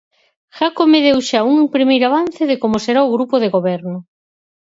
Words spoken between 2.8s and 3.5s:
será o grupo de